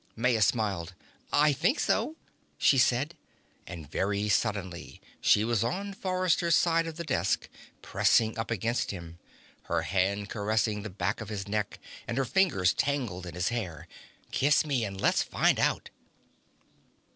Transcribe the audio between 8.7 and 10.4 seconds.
him. Her hand